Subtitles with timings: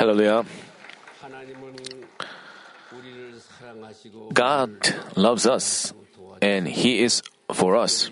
[0.00, 0.46] Hallelujah.
[4.32, 4.70] God
[5.14, 5.92] loves us
[6.40, 7.22] and He is
[7.52, 8.08] for us.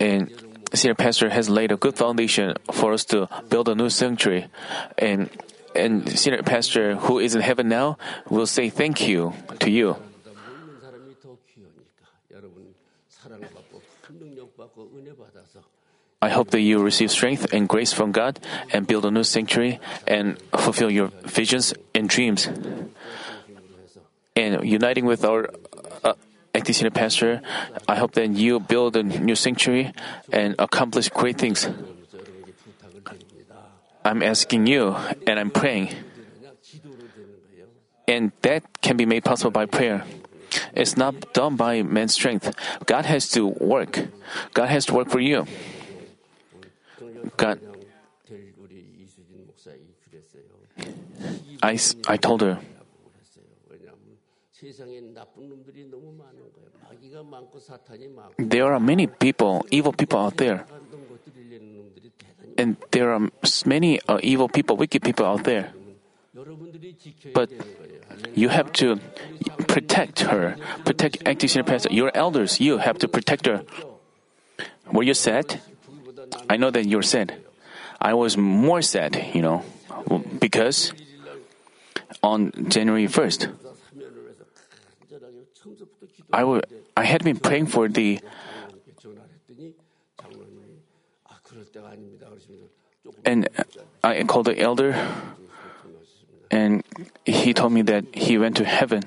[0.00, 0.32] And
[0.74, 4.48] senior pastor has laid a good foundation for us to build a new sanctuary.
[4.98, 5.30] And
[5.76, 7.98] and senior pastor who is in heaven now
[8.28, 9.96] will say thank you to you.
[16.22, 18.40] I hope that you receive strength and grace from God
[18.72, 22.48] and build a new sanctuary and fulfill your visions and dreams.
[24.34, 25.50] And uniting with our
[26.04, 26.14] uh,
[26.54, 27.42] acting pastor,
[27.88, 29.92] I hope that you build a new sanctuary
[30.32, 31.68] and accomplish great things.
[34.04, 35.90] I'm asking you and I'm praying.
[38.08, 40.04] And that can be made possible by prayer.
[40.74, 42.54] It's not done by man's strength.
[42.86, 44.08] God has to work.
[44.54, 45.46] God has to work for you.
[47.36, 47.60] God.
[51.62, 52.58] I, I told her.
[58.38, 60.66] There are many people, evil people out there.
[62.58, 63.28] And there are
[63.66, 65.72] many uh, evil people, wicked people out there.
[67.34, 67.50] But
[68.34, 69.00] you have to
[69.68, 71.92] protect her, protect acting pastor.
[71.92, 73.64] Your elders, you have to protect her.
[74.92, 75.60] Were you sad?
[76.48, 77.34] I know that you're sad.
[78.00, 79.64] I was more sad, you know,
[80.38, 80.92] because
[82.22, 83.52] on January 1st,
[86.32, 86.62] I, w-
[86.96, 88.20] I had been praying for the
[93.24, 93.48] and
[94.02, 94.94] I called the elder,
[96.50, 96.84] and
[97.24, 99.02] he told me that he went to heaven.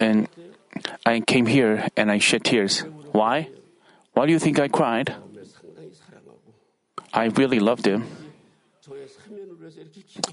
[0.00, 0.28] And
[1.06, 2.80] I came here and I shed tears.
[3.12, 3.48] Why?
[4.12, 5.14] Why do you think I cried?
[7.12, 8.04] I really loved him.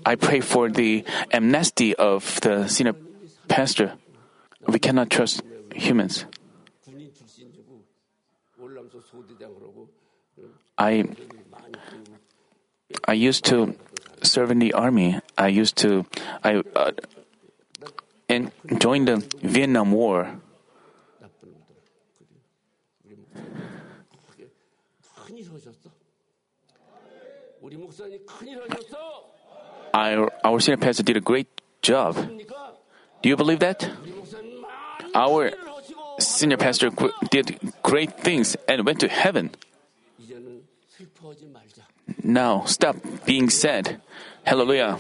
[0.06, 2.96] I pray for the amnesty of the senior
[3.48, 3.94] pastor.
[4.68, 5.42] We cannot trust
[5.76, 6.26] humans.
[10.80, 11.04] I
[13.06, 13.76] I used to
[14.24, 15.20] serve in the army.
[15.38, 16.06] I used to
[16.42, 16.92] I uh,
[18.30, 20.40] and joined the Vietnam War.
[29.94, 31.48] Our, our senior pastor did a great
[31.82, 32.16] job.
[33.22, 33.90] Do you believe that?
[35.14, 35.52] Our
[36.20, 36.90] senior pastor
[37.30, 39.52] did great things and went to heaven.
[42.24, 44.02] Now, stop being said.
[44.44, 44.98] Hallelujah.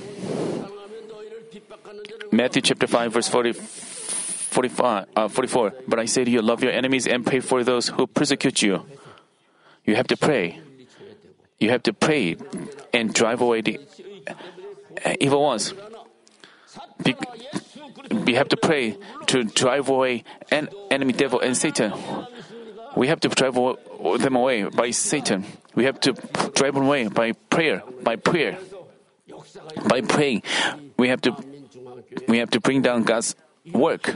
[2.31, 5.73] Matthew chapter 5, verse 40, 45, uh, 44.
[5.88, 8.85] But I say to you, love your enemies and pray for those who persecute you.
[9.85, 10.62] You have to pray.
[11.59, 12.38] You have to pray
[12.94, 13.79] and drive away the
[15.06, 15.73] uh, evil ones.
[17.03, 17.16] Be,
[18.11, 18.97] we have to pray
[19.28, 21.94] to drive away an enemy devil and Satan.
[22.96, 23.57] We have to drive
[24.17, 25.45] them away by Satan.
[25.75, 26.13] We have to
[26.53, 28.57] drive them away by prayer, by prayer,
[29.87, 30.43] by praying.
[30.97, 31.35] We have to
[32.27, 33.35] we have to bring down God's
[33.71, 34.15] work.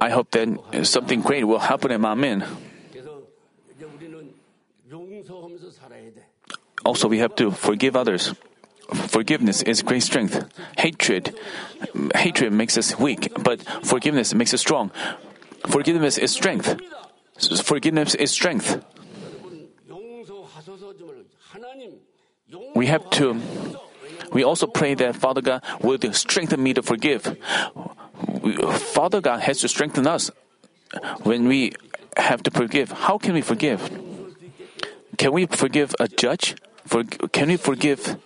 [0.00, 2.44] I hope that something great will happen Amen.
[6.84, 8.34] Also, we have to forgive others.
[8.92, 10.44] Forgiveness is great strength.
[10.76, 11.34] Hatred,
[12.14, 14.90] hatred makes us weak, but forgiveness makes us strong.
[15.66, 16.80] Forgiveness is strength.
[17.64, 18.84] Forgiveness is strength.
[22.74, 23.40] We have to.
[24.32, 27.36] We also pray that Father God would strengthen me to forgive.
[28.94, 30.30] Father God has to strengthen us
[31.22, 31.72] when we
[32.16, 32.92] have to forgive.
[32.92, 33.90] How can we forgive?
[35.16, 36.56] Can we forgive a judge?
[36.86, 38.16] For, can we forgive?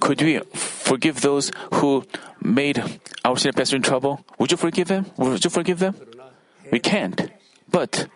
[0.00, 0.40] Could we
[0.82, 2.04] forgive those who
[2.42, 2.82] made
[3.24, 4.24] our senior pastor in trouble?
[4.38, 5.06] Would you forgive him?
[5.16, 5.94] Would you forgive them?
[6.70, 7.30] We can't.
[7.70, 8.08] But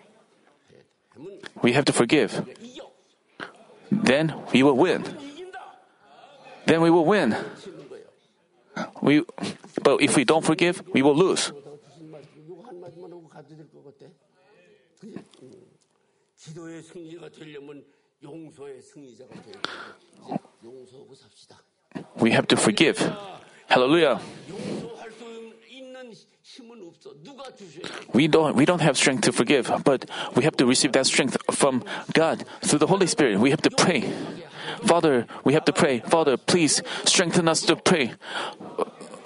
[1.63, 2.45] we have to forgive.
[3.91, 5.05] Then we will win.
[6.67, 7.37] Then we will win.
[9.01, 9.23] We,
[9.83, 11.53] but if we don't forgive, we will lose
[22.17, 22.99] we have to forgive.
[23.69, 24.21] Hallelujah.
[28.13, 31.37] We don't we don't have strength to forgive, but we have to receive that strength
[31.53, 33.39] from God through the Holy Spirit.
[33.39, 34.13] We have to pray.
[34.85, 36.01] Father, we have to pray.
[36.01, 38.13] Father, please strengthen us to pray.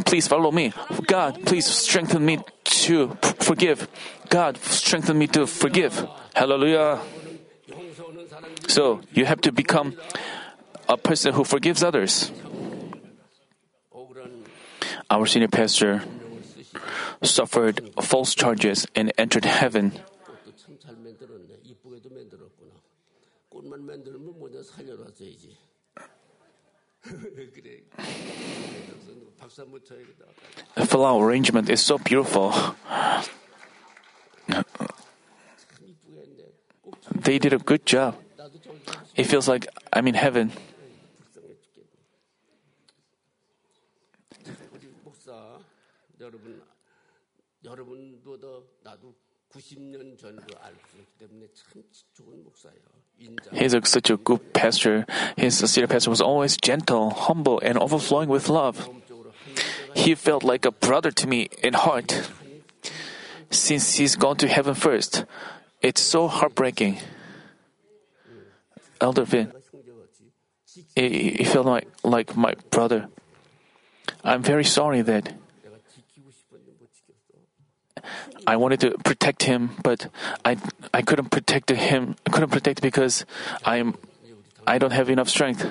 [0.04, 0.72] Please follow me.
[1.06, 3.88] God, please strengthen me to forgive.
[4.28, 6.06] God, strengthen me to forgive.
[6.34, 7.00] Hallelujah.
[8.68, 9.96] So, you have to become
[10.88, 12.32] a person who forgives others
[15.10, 16.02] our senior pastor
[17.22, 19.92] suffered false charges and entered heaven.
[30.76, 32.54] The flower arrangement is so beautiful.
[37.14, 38.16] They did a good job.
[39.16, 40.52] It feels like I'm in heaven.
[47.69, 48.47] 여러분보다
[48.83, 49.15] 나도
[49.49, 52.81] 90년 전으로 알기 때문에 참 좋은 목사예요.
[53.17, 53.51] 인자.
[53.51, 55.05] He's a, such a good pastor.
[55.37, 58.85] His senior pastor was always gentle, humble, and overflowing with love.
[58.85, 62.29] 마음적으로 한 He felt like a brother to me in heart.
[63.49, 65.23] Since he's gone to heaven first,
[65.81, 66.99] it's so heartbreaking.
[68.99, 70.33] Elder Vin, 형제같이
[70.95, 73.07] he, he felt like, like my brother.
[74.23, 75.33] I'm very sorry that
[78.46, 80.08] I wanted to protect him, but
[80.44, 80.56] I
[80.92, 82.16] I couldn't protect him.
[82.26, 83.24] I couldn't protect because
[83.64, 83.94] I'm
[84.66, 85.66] I don't have enough strength.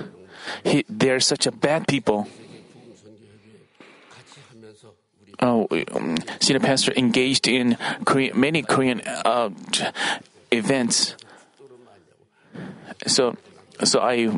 [0.64, 2.28] He, they are such a bad people.
[5.42, 9.50] Oh, um, senior pastor engaged in Korean, many Korean uh,
[10.52, 11.16] events.
[13.08, 13.38] So,
[13.84, 14.36] so I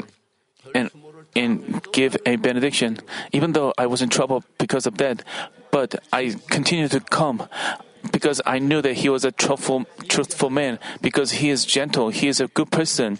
[0.76, 0.92] and
[1.36, 3.00] and give a benediction,
[3.32, 5.24] even though I was in trouble because of that.
[5.72, 7.48] But I continued to come
[8.12, 10.80] because I knew that he was a truthful, truthful man.
[11.02, 13.20] Because he is gentle, he is a good person.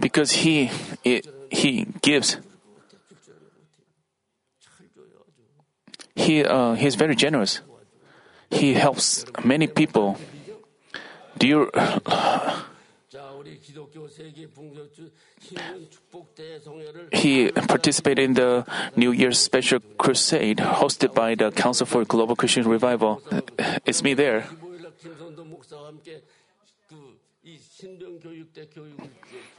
[0.00, 0.70] Because he
[1.04, 2.38] he, he gives.
[6.16, 7.60] He uh, he is very generous.
[8.50, 10.18] He helps many people.
[11.38, 11.70] Do you
[17.12, 18.64] he participated in the
[18.96, 23.22] New Year's special crusade hosted by the Council for Global Christian Revival.
[23.84, 24.46] It's me there.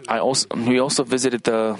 [0.07, 1.77] I also, we also visited the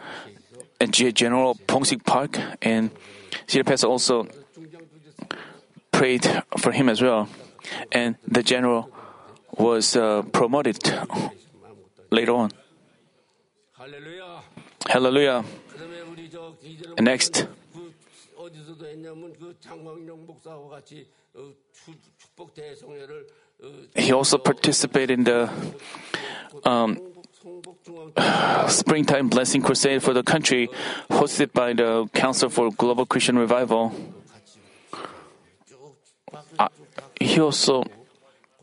[0.80, 2.90] uh, G- General Pongsik Park and
[3.46, 4.28] Senior Pastor also
[5.92, 6.24] prayed
[6.58, 7.28] for him as well.
[7.90, 8.88] And the general
[9.58, 10.78] was uh, promoted
[12.10, 12.50] later on.
[14.87, 15.43] Hallelujah.
[16.99, 17.47] Next.
[23.95, 25.49] He also participated in the
[26.63, 26.99] um,
[28.67, 30.69] springtime blessing crusade for the country
[31.09, 33.93] hosted by the Council for Global Christian Revival.
[36.59, 36.67] Uh,
[37.19, 37.83] he also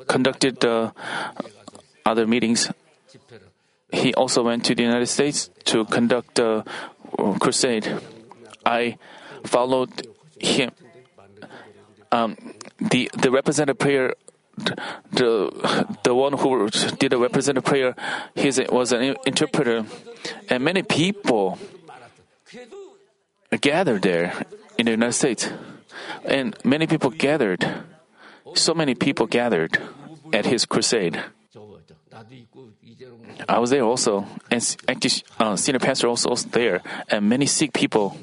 [0.07, 0.93] conducted uh,
[2.07, 2.71] other meetings
[3.91, 6.65] he also went to the United States to conduct a
[7.19, 7.89] uh, crusade.
[8.65, 8.99] I
[9.45, 10.07] followed
[10.39, 10.71] him.
[12.11, 12.37] Um,
[12.81, 14.15] the the representative prayer,
[15.13, 15.51] the
[16.05, 16.69] the one who
[16.99, 17.95] did the representative prayer,
[18.35, 19.85] he was an interpreter,
[20.49, 21.59] and many people
[23.61, 24.33] gathered there
[24.79, 25.51] in the United States,
[26.25, 27.85] and many people gathered.
[28.55, 29.79] So many people gathered
[30.33, 31.23] at his crusade.
[33.49, 37.73] I was there also, and actually, uh, senior pastor also was there, and many sick
[37.73, 38.17] people.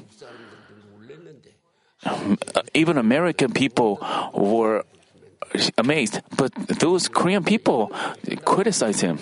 [2.04, 3.98] Um, uh, even American people
[4.32, 4.84] were
[5.78, 7.90] amazed, but those Korean people
[8.44, 9.18] criticized him.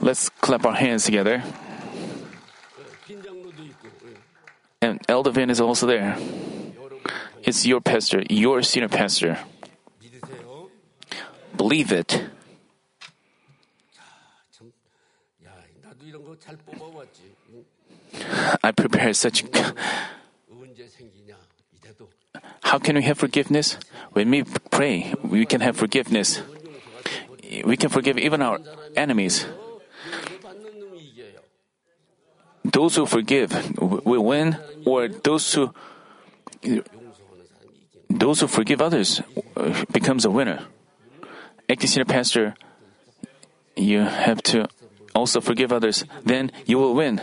[0.00, 1.42] Let's clap our hands together.
[4.80, 6.16] And Elder is also there.
[7.42, 9.38] It's your pastor, your senior pastor
[11.60, 12.24] believe it.
[18.64, 19.44] I prepared such.
[22.62, 23.76] How can we have forgiveness?
[24.16, 26.40] When we pray, we can have forgiveness.
[27.64, 28.58] We can forgive even our
[28.96, 29.44] enemies.
[32.64, 35.74] Those who forgive will win, or those who
[38.08, 39.20] those who forgive others
[39.92, 40.64] becomes a winner
[41.70, 42.54] acting senior pastor,
[43.76, 44.66] you have to
[45.14, 46.04] also forgive others.
[46.24, 47.20] Then you will win.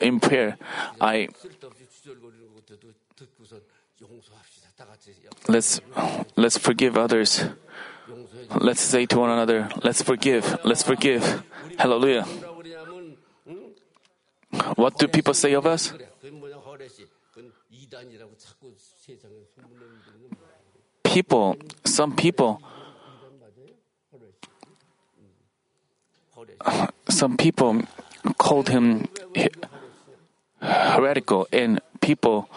[0.00, 0.58] In prayer,
[1.00, 1.28] I
[5.48, 5.80] let's
[6.36, 7.44] let's forgive others.
[8.60, 11.42] Let's say to one another, let's forgive, let's forgive.
[11.78, 12.26] Hallelujah.
[14.76, 15.94] What do people say of us?
[21.04, 22.60] People, some people
[27.08, 27.82] some people
[28.38, 29.08] called him
[30.60, 32.48] heretical and people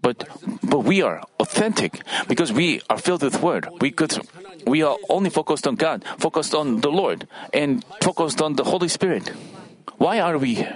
[0.00, 0.26] but
[0.62, 3.68] but we are authentic because we are filled with word.
[3.80, 4.18] We could
[4.66, 8.88] we are only focused on god focused on the lord and focused on the holy
[8.88, 9.28] spirit.
[9.98, 10.66] Why are we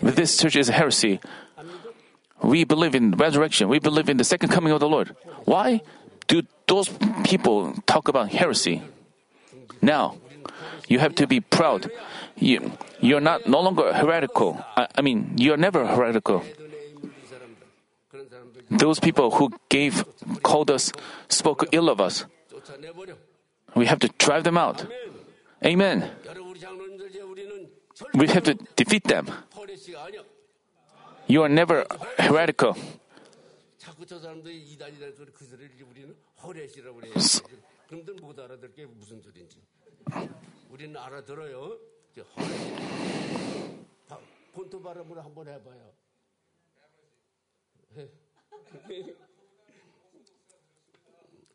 [0.00, 1.20] this church is heresy.
[2.42, 3.68] We believe in resurrection.
[3.68, 5.14] We believe in the second coming of the lord.
[5.44, 5.82] Why
[6.26, 6.88] do those
[7.24, 8.80] people talk about heresy.
[9.82, 10.14] Now,
[10.86, 11.90] you have to be proud.
[12.36, 14.64] You, you're not no longer heretical.
[14.76, 16.44] I, I mean, you're never heretical.
[18.70, 20.04] Those people who gave,
[20.44, 20.92] called us,
[21.28, 22.24] spoke ill of us.
[23.74, 24.86] We have to drive them out.
[25.64, 26.08] Amen.
[28.14, 29.26] We have to defeat them.
[31.26, 31.84] You are never
[32.18, 32.76] heretical.
[36.42, 37.14] 허례씨라고 그래요.
[37.88, 39.62] 그럼들 못 알아들 게 무슨 소린지.
[40.70, 41.78] 우리는 알아들어요.
[44.06, 44.20] 바-
[44.52, 45.92] 본토 발음으로 한번 해봐요.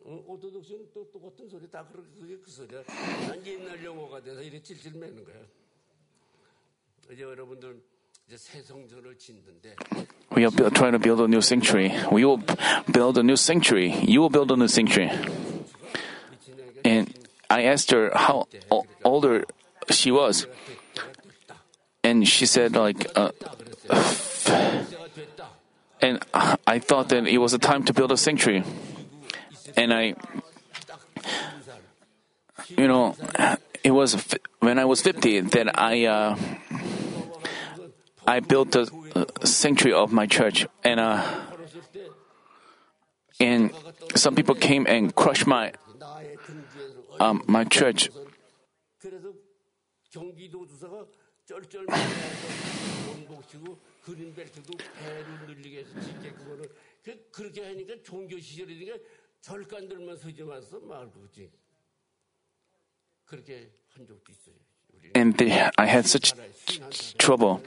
[0.01, 2.84] 어, 오토독스는 또 똑같은 소리 다 그렇게 그 소리야.
[2.84, 5.44] 난 옛날 용어가 돼서 이렇게 찔찔 매는 거야.
[7.12, 7.82] 이제 여러분들
[10.32, 11.94] We are trying to build a new sanctuary.
[12.12, 12.41] We will
[12.91, 13.94] build a new sanctuary.
[14.01, 15.12] You will build a new sanctuary.
[16.84, 17.13] And
[17.50, 19.46] I asked her how o- older
[19.89, 20.48] she was,
[22.03, 23.32] and she said like, uh,
[26.01, 26.20] and
[26.67, 28.63] I thought that it was a time to build a sanctuary,
[29.77, 30.15] and I,
[32.70, 33.15] you know,
[33.84, 34.17] it was
[34.60, 36.05] when I was fifty that I.
[36.05, 36.36] Uh,
[38.26, 42.09] I built the uh, sanctuary of my church, and uh, 그랬을 때
[43.40, 43.75] and
[44.14, 48.11] some people came and crushed my 나의 등지에서 um, my church.
[48.99, 49.33] 그래서
[50.11, 51.07] 경기도 주사가
[51.47, 56.69] 쩔쩔매면서 원복치고 그린벨트도 배를 늘리게 해서 짓게 그거는
[57.02, 58.99] 그, 그렇게 하니까 종교 시절이니까
[59.40, 61.50] 절간들만 서지 마서 말고 그지
[63.25, 64.54] 그렇게 한 적도 있어요.
[65.14, 65.36] And
[65.78, 66.34] I had such
[67.18, 67.62] trouble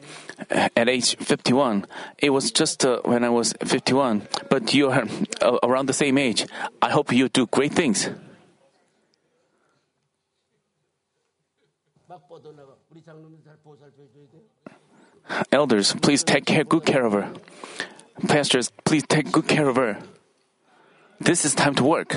[0.51, 1.87] at age 51.
[2.19, 5.05] It was just uh, when I was 51, but you are
[5.41, 6.47] uh, around the same age.
[6.83, 8.11] I hope you do great things.
[15.53, 17.33] Elders, please take care, good care of her.
[18.27, 19.99] Pastors, please take good care of her.
[21.21, 22.17] This is time to work.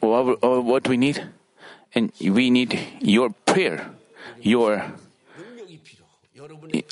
[0.00, 1.28] What, what do we need?
[1.94, 3.90] And we need your prayer,
[4.40, 4.92] your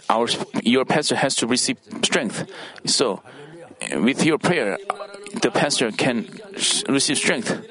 [0.09, 0.29] our
[0.63, 2.45] your pastor has to receive strength.
[2.85, 3.23] So,
[3.93, 4.79] with your prayer,
[5.41, 6.29] the pastor can
[6.89, 7.67] receive strength.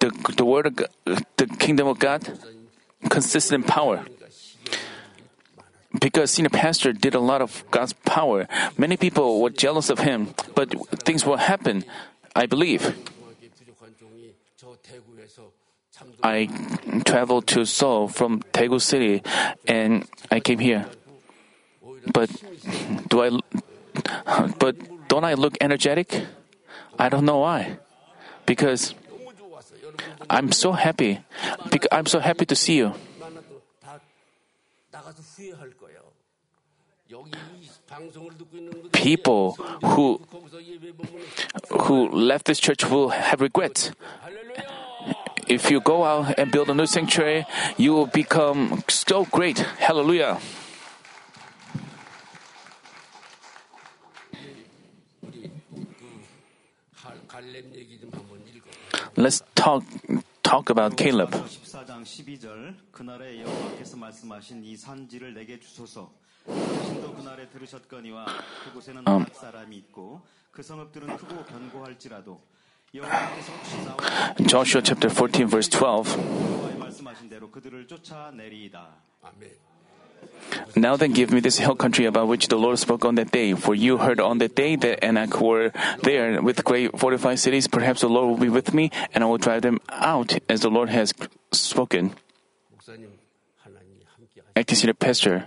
[0.00, 0.88] The the word of God,
[1.36, 2.22] the kingdom of God
[3.08, 4.04] consists in power.
[6.00, 8.48] Because you know, pastor did a lot of God's power.
[8.78, 10.72] Many people were jealous of him, but
[11.04, 11.84] things will happen.
[12.34, 12.96] I believe.
[16.22, 16.48] I
[17.04, 19.22] traveled to Seoul from Daegu City
[19.66, 20.86] and I came here.
[22.12, 22.30] But
[23.08, 23.38] do I
[24.58, 24.76] but
[25.08, 26.24] don't I look energetic?
[26.98, 27.78] I don't know why.
[28.46, 28.94] Because
[30.30, 31.20] I'm so happy.
[31.70, 32.94] Because I'm so happy to see you.
[38.92, 39.52] People
[39.84, 40.20] who
[41.70, 43.90] who left this church will have regrets
[45.48, 47.46] if you go out and build a new sanctuary,
[47.76, 49.58] you will become so great.
[49.58, 50.38] Hallelujah.
[59.16, 59.84] Let's talk
[60.42, 61.34] talk about Caleb.
[69.06, 69.26] Um,
[74.42, 76.12] Joshua chapter 14, verse 12.
[80.76, 83.54] Now then, give me this hill country about which the Lord spoke on that day.
[83.54, 85.72] For you heard on that day that Anak were
[86.02, 87.66] there with great fortified cities.
[87.66, 90.70] Perhaps the Lord will be with me, and I will drive them out as the
[90.70, 91.14] Lord has
[91.50, 92.12] spoken.
[94.54, 95.46] Acting the pastor,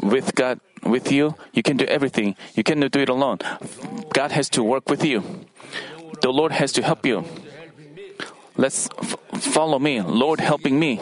[0.00, 2.36] with God with you, you can do everything.
[2.54, 3.38] You cannot do it alone.
[4.14, 5.24] God has to work with you
[6.20, 7.24] the Lord has to help you.
[8.56, 11.00] Let's f- follow me, Lord helping me.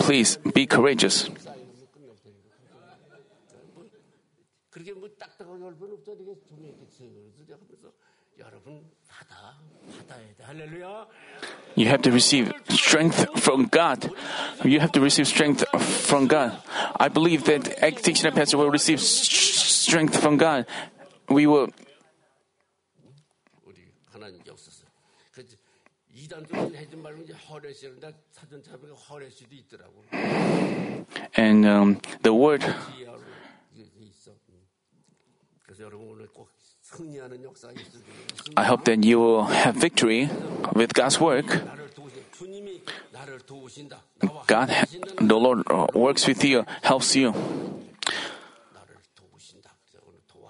[0.00, 1.28] Please be courageous.
[11.74, 14.10] You have to receive strength from God.
[14.64, 16.56] You have to receive strength from God.
[16.96, 20.66] I believe that Actiction Pastor will receive strength from God.
[21.28, 21.68] We will.
[31.36, 32.64] And um, the word.
[38.56, 40.28] I hope that you will have victory
[40.74, 41.46] with God's work.
[44.46, 44.68] God,
[45.20, 47.34] the Lord uh, works with you, helps you.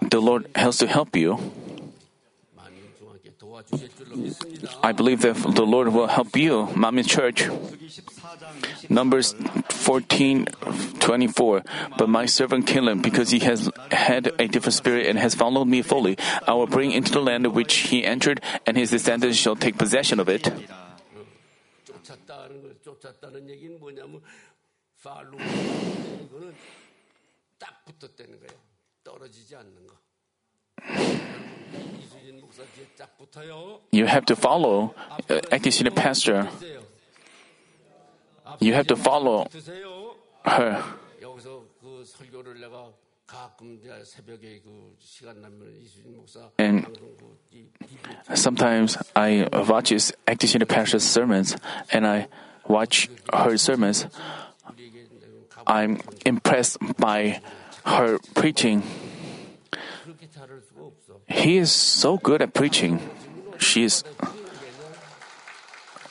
[0.01, 1.39] The Lord has to help you.
[4.83, 7.47] I believe that the Lord will help you, Mami Church.
[8.89, 9.35] Numbers
[9.69, 10.47] 14
[10.99, 11.63] 24.
[11.97, 15.81] But my servant Caleb, because he has had a different spirit and has followed me
[15.81, 19.77] fully, I will bring into the land which he entered, and his descendants shall take
[19.77, 20.51] possession of it.
[33.91, 34.95] You have to follow
[35.29, 36.47] uh, senior pastor.
[38.59, 39.47] You have to follow
[40.45, 40.83] her.
[46.57, 46.87] And
[48.33, 51.57] sometimes I watch his acting senior pastor's sermons
[51.91, 52.27] and I
[52.67, 54.07] watch her sermons.
[55.67, 57.41] I'm impressed by
[57.85, 58.83] her preaching.
[61.27, 62.99] He is so good at preaching.
[63.57, 64.03] She is.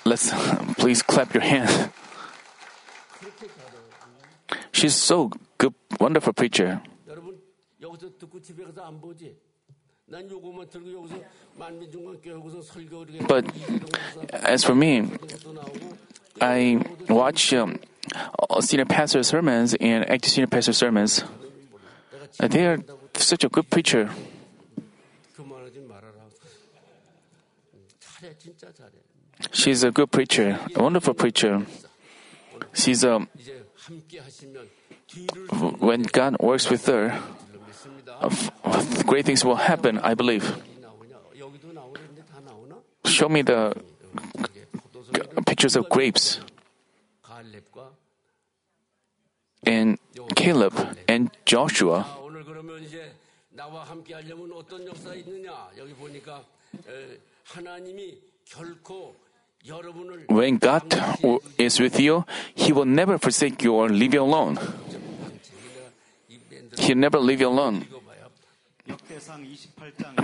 [0.04, 0.30] Let's
[0.78, 1.88] please clap your hands.
[4.72, 6.82] She's so good, wonderful preacher.
[13.28, 13.44] But
[14.32, 15.10] as for me,
[16.40, 17.78] I watch um,
[18.50, 21.24] uh, senior pastor sermons and active senior pastor sermons.
[22.38, 22.78] They are
[23.14, 24.10] such a good preacher.
[29.52, 31.66] She's a good preacher, a wonderful preacher.
[32.72, 33.26] She's a
[35.78, 37.20] when God works with her,
[39.06, 40.56] great things will happen, I believe.
[43.04, 43.74] Show me the
[45.46, 46.40] pictures of grapes.
[49.66, 49.98] And
[50.34, 50.74] Caleb
[51.08, 52.06] and Joshua.
[60.28, 60.94] When God
[61.58, 64.58] is with you, He will never forsake you or leave you alone.
[66.78, 67.86] He'll never leave you alone.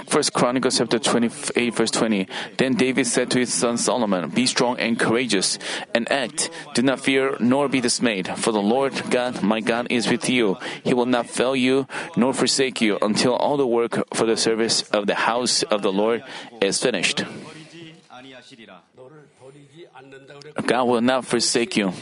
[0.07, 2.29] First Chronicles chapter 28 verse 20.
[2.59, 5.59] Then David said to his son Solomon, Be strong and courageous,
[5.95, 6.51] and act.
[6.75, 10.59] Do not fear nor be dismayed, for the Lord God, my God, is with you.
[10.85, 14.83] He will not fail you nor forsake you until all the work for the service
[14.91, 16.23] of the house of the Lord
[16.61, 17.25] is finished.
[20.67, 21.93] God will not forsake you.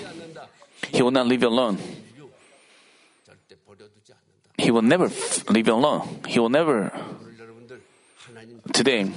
[0.89, 1.79] He will not leave you alone.
[4.59, 5.09] He will never
[5.49, 6.21] leave you alone.
[6.27, 6.93] He will never.
[8.73, 9.11] Today,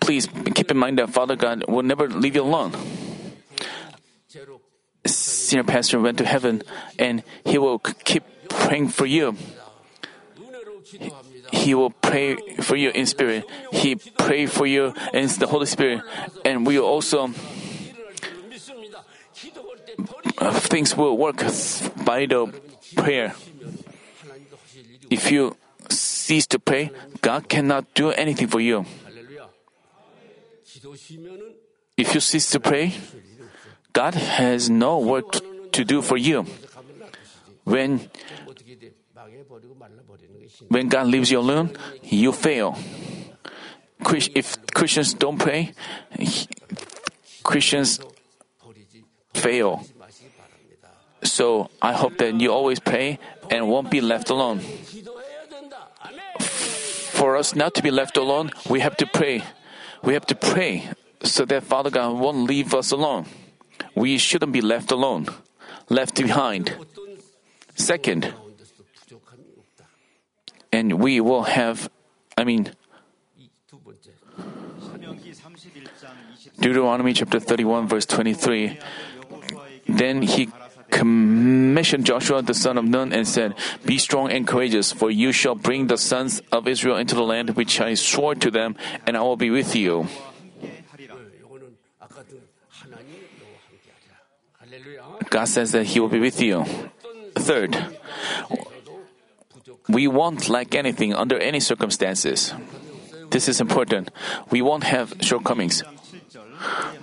[0.00, 2.72] please keep in mind that Father God will never leave you alone.
[5.04, 6.62] Senior pastor went to heaven
[6.98, 9.36] and he will keep praying for you.
[11.52, 13.44] He will pray for you in spirit.
[13.72, 16.02] He pray for you in the Holy Spirit.
[16.44, 17.32] And we also
[20.38, 21.44] uh, things will work
[22.04, 22.52] by the
[22.96, 23.34] prayer
[25.10, 25.56] if you
[25.90, 28.86] cease to pray, God cannot do anything for you.
[31.96, 32.94] If you cease to pray,
[33.92, 36.46] God has no work to do for you.
[37.64, 38.08] When
[40.68, 42.78] when God leaves you alone, you fail.
[44.34, 45.72] If Christians don't pray,
[47.42, 48.00] Christians
[49.34, 49.84] fail.
[51.22, 53.18] So I hope that you always pray
[53.50, 54.60] and won't be left alone.
[57.10, 59.42] For us not to be left alone, we have to pray.
[60.02, 60.88] We have to pray
[61.22, 63.26] so that Father God won't leave us alone.
[63.94, 65.26] We shouldn't be left alone,
[65.88, 66.74] left behind.
[67.74, 68.32] Second,
[70.72, 71.90] and we will have,
[72.38, 72.72] I mean,
[76.58, 78.78] Deuteronomy chapter 31, verse 23.
[79.88, 80.48] Then he
[80.90, 85.54] commissioned Joshua the son of Nun and said, Be strong and courageous, for you shall
[85.54, 88.76] bring the sons of Israel into the land which I swore to them,
[89.06, 90.08] and I will be with you.
[95.30, 96.64] God says that He will be with you.
[97.36, 97.78] Third,
[99.88, 102.52] we won't lack anything under any circumstances.
[103.30, 104.10] This is important.
[104.50, 105.82] We won't have shortcomings.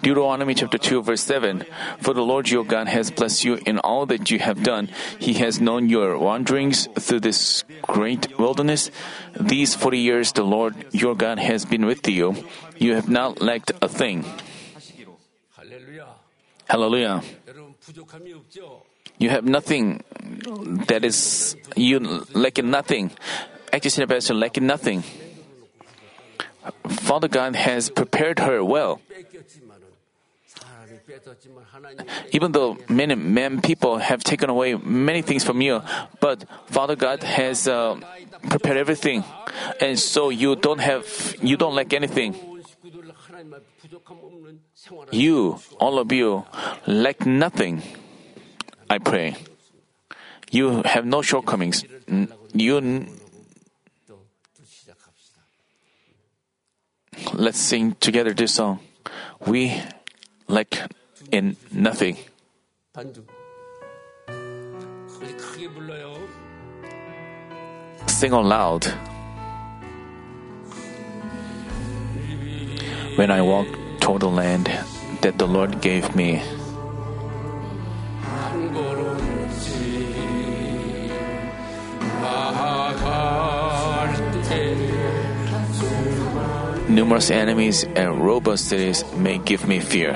[0.01, 1.65] Deuteronomy chapter 2 verse 7
[1.99, 4.89] For the Lord your God has blessed you in all that you have done.
[5.19, 8.91] He has known your wanderings through this great wilderness.
[9.39, 12.35] These 40 years the Lord your God has been with you.
[12.77, 14.25] You have not lacked a thing.
[16.67, 17.21] Hallelujah.
[19.19, 20.03] You have nothing
[20.87, 23.11] that is, you lack nothing.
[23.73, 25.03] Actually, Pastor, lacking nothing.
[26.89, 29.01] Father God has prepared her well.
[32.31, 35.81] Even though many men people have taken away many things from you,
[36.19, 37.95] but Father God has uh,
[38.49, 39.23] prepared everything,
[39.79, 41.05] and so you don't have
[41.41, 42.35] you don't lack anything.
[45.11, 46.45] You, all of you,
[46.85, 47.83] lack nothing.
[48.89, 49.35] I pray.
[50.51, 51.83] You have no shortcomings.
[52.53, 53.05] You
[57.33, 58.79] Let's sing together this song.
[59.45, 59.81] We
[60.47, 60.91] lack
[61.31, 62.17] in nothing.
[68.07, 68.85] Sing on loud.
[73.15, 73.67] When I walk
[73.99, 74.69] toward the land
[75.21, 76.41] that the Lord gave me.
[86.97, 90.13] Numerous enemies and robust cities may give me fear.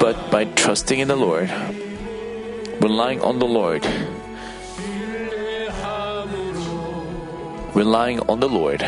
[0.00, 1.52] But by trusting in the Lord,
[2.80, 3.84] relying on the Lord,
[7.74, 8.80] relying on the Lord,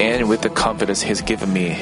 [0.00, 1.76] and with the confidence He's given me,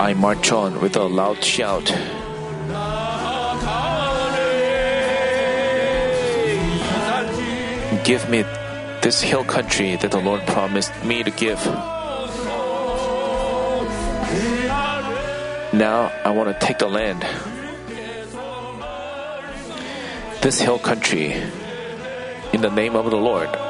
[0.00, 1.86] I march on with a loud shout.
[8.04, 8.42] Give me
[9.02, 11.64] this hill country that the Lord promised me to give.
[15.74, 17.26] Now I want to take the land.
[20.42, 21.32] This hill country
[22.52, 23.67] in the name of the Lord.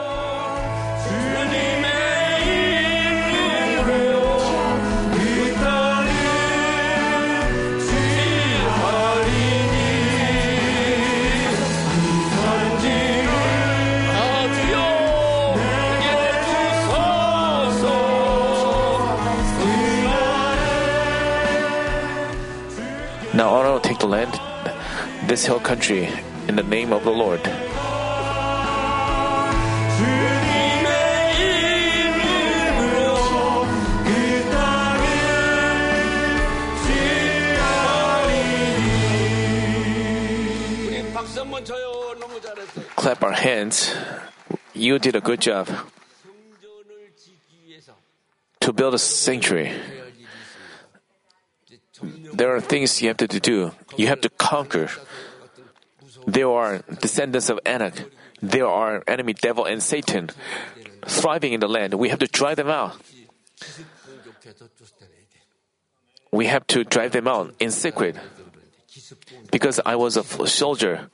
[24.08, 24.32] land,
[25.28, 26.08] this hill country,
[26.48, 27.40] in the name of the Lord.
[42.96, 43.94] Clap our hands.
[44.74, 45.68] You did a good job
[48.60, 49.97] to build a sanctuary
[52.02, 53.72] there are things you have to do.
[53.96, 54.90] You have to conquer.
[56.26, 58.04] There are descendants of Anak.
[58.40, 60.30] There are enemy devil and Satan
[61.04, 61.94] thriving in the land.
[61.94, 62.96] We have to drive them out.
[66.30, 68.16] We have to drive them out in secret.
[69.50, 71.08] Because I was a soldier,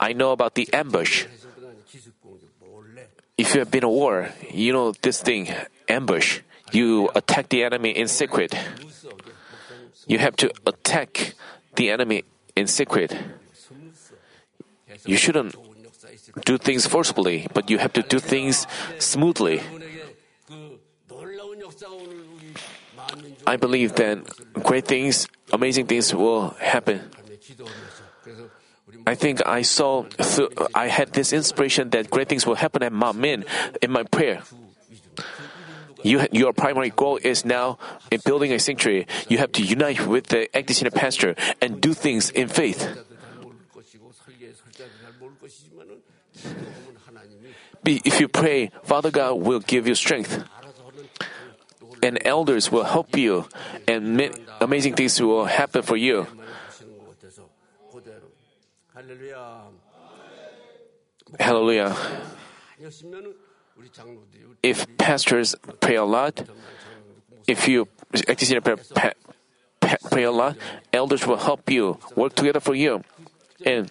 [0.00, 1.26] I know about the ambush.
[3.36, 5.52] If you have been a war, you know this thing,
[5.88, 6.40] ambush.
[6.72, 8.54] You attack the enemy in secret.
[10.08, 11.34] You have to attack
[11.76, 12.24] the enemy
[12.56, 13.14] in secret.
[15.04, 15.54] You shouldn't
[16.44, 18.66] do things forcefully, but you have to do things
[18.98, 19.60] smoothly.
[23.46, 24.24] I believe that
[24.64, 27.10] great things, amazing things will happen.
[29.06, 30.04] I think I saw,
[30.74, 33.44] I had this inspiration that great things will happen at Ma Min
[33.82, 34.42] in my prayer.
[36.08, 37.76] You, your primary goal is now
[38.10, 39.06] in building a sanctuary.
[39.28, 42.88] You have to unite with the Agdesina pastor and do things in faith.
[47.84, 50.42] If you pray, Father God will give you strength,
[52.02, 53.44] and elders will help you,
[53.86, 56.26] and amazing things will happen for you.
[61.38, 61.94] Hallelujah
[64.62, 66.42] if pastors pray a lot,
[67.46, 67.88] if you
[68.26, 69.14] exercise prayer,
[70.10, 70.56] pray a lot,
[70.92, 73.02] elders will help you, work together for you.
[73.64, 73.90] And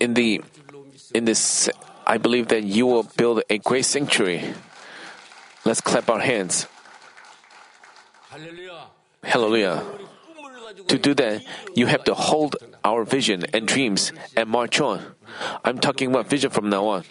[0.00, 0.42] in the
[1.14, 1.70] in this
[2.06, 4.54] I believe that you will build a great sanctuary.
[5.64, 6.66] Let's clap our hands.
[9.22, 9.84] Hallelujah.
[10.87, 11.43] 우리 꿈을 가지고 To do that,
[11.75, 15.15] you have to hold our vision and dreams and march on.
[15.63, 17.03] I'm talking about vision from now on.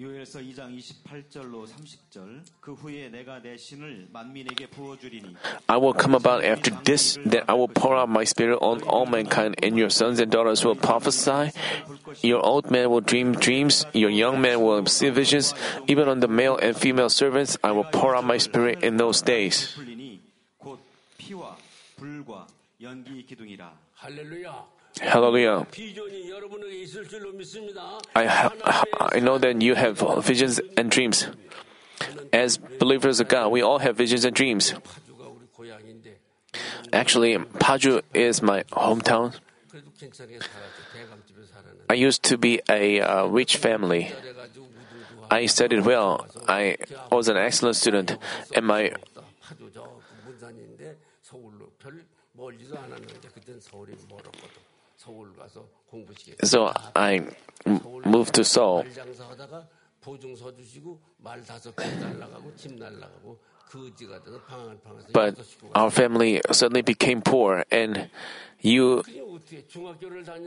[0.00, 5.36] 요엘서 2장 28절로 30절 그 후에 내가 내 신을 만민에게 부어주리니
[5.66, 9.04] I will come about after this that I will pour out my spirit on all
[9.04, 11.52] mankind, and your sons and daughters will prophesy.
[12.24, 15.52] Your old men will dream dreams, your young men will see visions.
[15.86, 19.20] Even on the male and female servants, I will pour out my spirit in those
[19.20, 19.76] days.
[19.76, 20.18] 풀리니
[20.56, 20.80] 곧
[21.18, 21.58] 피와
[22.00, 22.46] 불과
[24.99, 25.67] Hallelujah.
[28.15, 28.53] I, have,
[28.99, 31.27] I know that you have visions and dreams.
[32.31, 34.73] As believers of God, we all have visions and dreams.
[36.93, 39.33] Actually, Paju is my hometown.
[41.89, 44.11] I used to be a uh, rich family.
[45.29, 46.25] I studied well.
[46.47, 46.77] I
[47.11, 48.17] was an excellent student,
[48.53, 48.93] and my
[56.43, 57.21] So I
[58.05, 58.85] moved to Seoul.
[65.13, 65.39] But
[65.73, 68.09] our family suddenly became poor, and
[68.61, 69.03] you,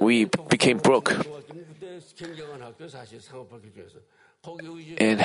[0.00, 1.12] we became broke.
[4.98, 5.20] And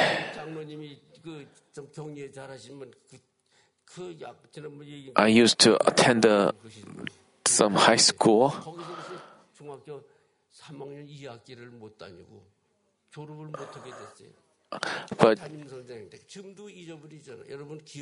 [5.16, 6.52] I used to attend uh,
[7.46, 8.54] some high school.
[15.20, 15.40] But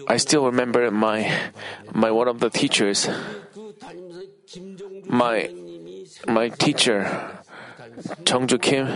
[0.08, 1.52] I still remember my
[1.94, 3.10] my one of the teachers.
[5.06, 5.52] My
[6.28, 7.38] my teacher,
[8.26, 8.88] Chung Ju Kim,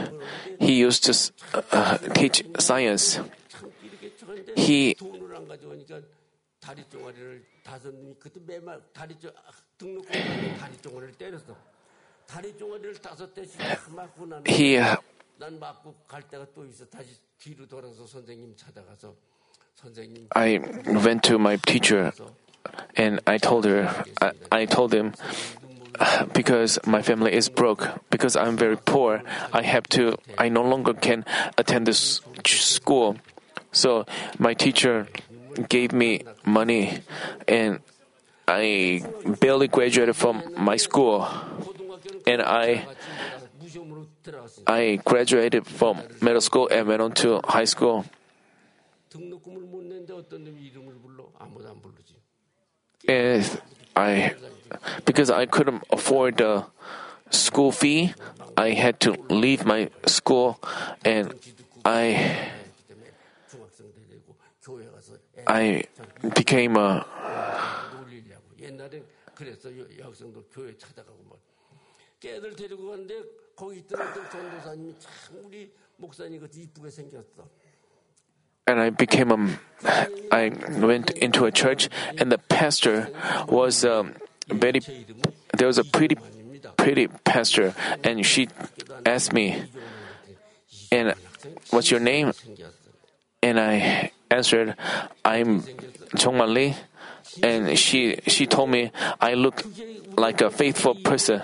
[0.60, 1.13] he used to
[1.71, 3.19] uh, teach science.
[4.56, 4.95] He
[6.64, 9.33] 다리 종아리를 다섯 놈이 그때 매말 다리 종
[9.79, 10.12] 등록금
[10.59, 11.57] 다리 종아리를 때렸어.
[12.27, 14.97] 다리 종아리를 다섯 대씩 다 맞고 나는 He uh,
[15.38, 16.85] 난 맞고 갈 때가 또 있어.
[16.87, 19.14] 다시 뒤로 돌아서 선생님 찾아가서
[19.75, 22.12] 선생님 I went to my teacher
[22.97, 23.88] and I told her,
[24.21, 25.14] I, I told him,
[26.33, 30.95] because my family is broke, because I'm very poor, I have to, I no longer
[30.95, 31.25] can
[31.59, 33.16] attend this school.
[33.73, 34.05] So
[34.38, 35.09] my teacher
[35.70, 37.00] gave me money
[37.48, 37.80] and
[38.48, 39.04] I
[39.39, 41.28] barely graduated from my school
[42.28, 42.86] and I
[44.68, 48.06] I graduated from middle school and went on to high school.
[53.08, 53.62] And
[53.96, 54.34] I
[55.06, 56.65] because I couldn't afford the
[57.30, 58.13] school fee,
[58.58, 60.60] I had to leave my school
[61.04, 61.34] and
[61.84, 62.50] I
[65.48, 65.84] I
[66.34, 67.06] became a
[78.68, 79.60] and I became a,
[80.32, 83.10] I went into a church, and the pastor
[83.48, 84.12] was a
[84.48, 84.80] very,
[85.58, 86.18] there was a pretty,
[86.78, 88.50] pretty pastor, and she
[89.06, 89.64] asked me,
[90.92, 91.14] and
[91.70, 92.34] what's your name?
[93.44, 94.76] And I answered,
[95.24, 95.62] I'm
[96.16, 96.76] Jongman Lee,
[97.44, 99.64] and she, she told me, I look
[100.18, 101.42] like a faithful person.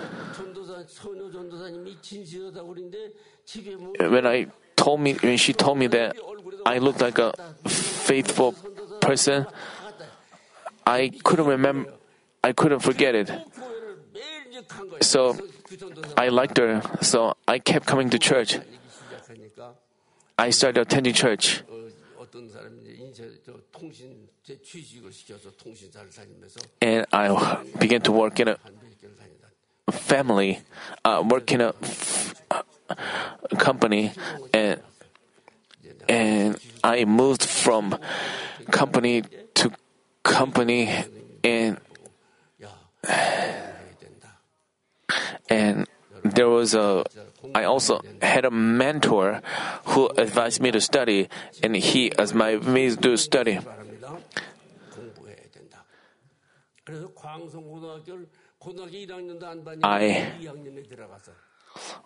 [3.98, 6.16] When I told me, when she told me that
[6.66, 7.32] I looked like a
[7.66, 8.54] faithful
[9.00, 9.46] person,
[10.86, 11.92] I couldn't remember,
[12.42, 13.30] I couldn't forget it.
[15.00, 15.36] So
[16.16, 18.58] I liked her, so I kept coming to church.
[20.38, 21.62] I started attending church.
[26.80, 27.28] And I
[27.78, 28.56] began to work in a
[29.92, 30.60] family,
[31.04, 31.60] uh, work in
[33.58, 34.12] company,
[34.52, 34.80] and
[36.08, 37.96] and I moved from
[38.70, 39.22] company
[39.54, 39.70] to
[40.22, 40.88] company,
[41.44, 41.78] and
[45.48, 45.86] and
[46.24, 47.04] there was a
[47.54, 49.42] I also had a mentor
[49.86, 51.28] who advised me to study,
[51.62, 53.58] and he advised me to study.
[59.82, 60.32] I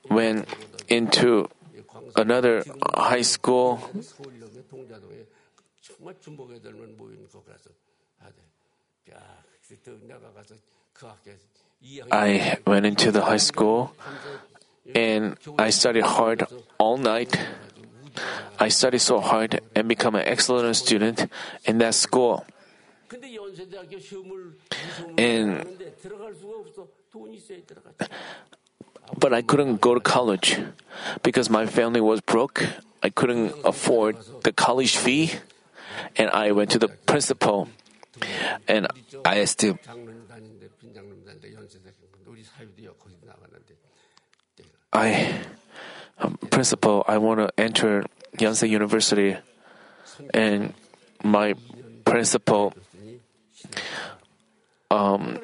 [0.09, 0.49] went
[0.88, 1.49] into
[2.14, 3.81] another high school.
[12.11, 13.92] I went into the high school
[14.94, 16.46] and I studied hard
[16.79, 17.37] all night.
[18.59, 21.31] I studied so hard and become an excellent student
[21.64, 22.46] in that school.
[25.18, 25.66] And
[29.18, 30.59] but I couldn't go to college
[31.22, 32.64] because my family was broke.
[33.03, 35.33] I couldn't afford the college fee,
[36.16, 37.68] and I went to the principal,
[38.66, 38.88] and
[39.25, 39.79] I asked him.
[44.97, 45.41] I
[46.19, 46.39] um,
[47.07, 48.07] I want to enter
[48.39, 49.37] Yonsei University,
[50.33, 50.73] and
[51.23, 51.55] my
[52.07, 52.73] principal,
[54.91, 55.39] um,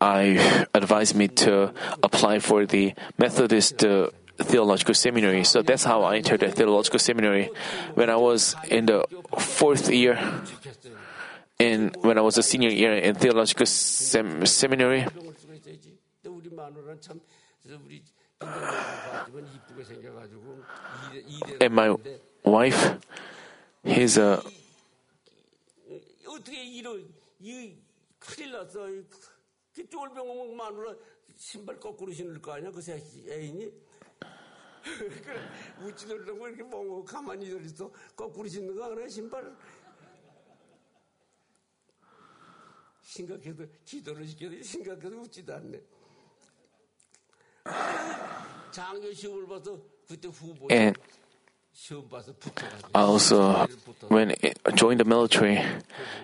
[0.00, 5.44] I advised me to apply for the Methodist uh, theological seminary.
[5.44, 7.50] So that's how I entered the theological seminary
[7.94, 9.04] when I was in the
[9.38, 10.18] fourth year
[11.62, 15.06] in when I was a senior year in theological sem- seminary.
[21.60, 21.96] And my
[22.44, 22.98] wife,
[23.84, 24.42] he's a
[43.11, 45.81] 심각해도 기도를 시켜도 심각해도 웃지도 않네.
[48.71, 50.99] 장교 시험을 봐서 그때 후보 and
[51.73, 53.67] 시험 봐서 붙어가지고 I also
[54.09, 54.35] went
[54.75, 55.57] joined the military,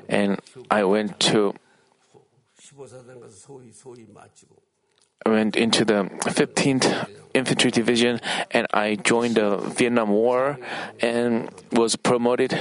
[0.09, 1.53] and I went to
[2.57, 4.55] 15사단 가서 소위 소위 마치고
[5.25, 6.85] I went into the 15th
[7.33, 8.19] Infantry Division,
[8.51, 10.59] and I joined the Vietnam War,
[11.01, 12.53] and was promoted.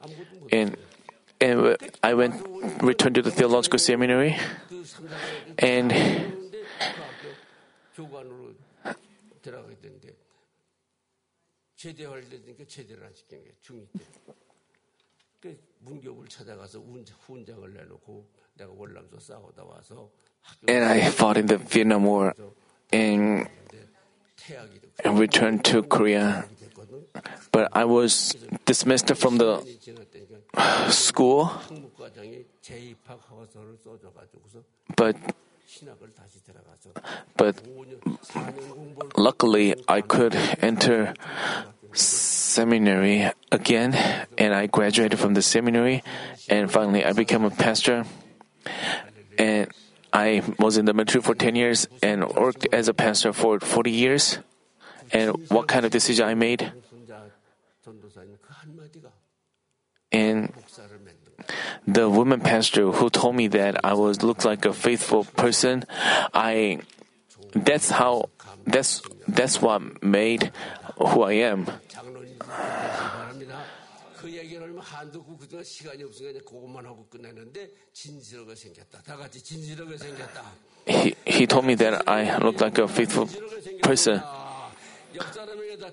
[0.00, 0.76] 아무것도 못 And
[1.41, 2.35] and I went
[2.81, 4.37] returned to the theological seminary,
[5.59, 5.91] and
[20.67, 22.33] and I fought in the Vietnam War,
[22.91, 23.47] and
[25.03, 26.45] and returned to Korea.
[27.51, 29.63] But I was dismissed from the
[30.89, 31.51] school.
[34.95, 35.15] But
[37.35, 37.55] but
[39.17, 41.13] luckily, I could enter
[41.93, 43.93] seminary again,
[44.37, 46.03] and I graduated from the seminary,
[46.49, 48.05] and finally, I became a pastor.
[49.37, 49.67] And
[50.15, 53.91] I was in the ministry for 10 years and worked as a pastor for 40
[53.91, 54.39] years.
[55.11, 56.71] And what kind of decision I made?
[60.13, 60.53] And
[61.85, 65.83] the woman pastor who told me that I was looked like a faithful person,
[66.33, 66.79] I
[67.51, 68.29] that's how
[68.65, 70.53] that's that's what made
[70.95, 71.67] who I am.
[75.63, 77.07] 시간이 없으니까 그것만 하고
[78.55, 79.01] 생겼다.
[79.01, 79.43] 다 같이
[79.97, 80.43] 생겼다.
[80.87, 83.27] He, he told me that I looked like a faithful
[83.81, 84.21] person.
[85.15, 85.91] 옆 사람에게 다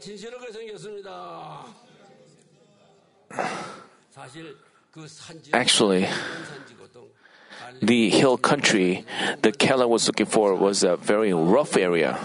[0.52, 1.66] 생겼습니다.
[4.10, 4.56] 사실
[5.54, 6.06] Actually,
[7.80, 9.06] the hill country
[9.40, 12.18] that Caleb was looking for was a very rough area.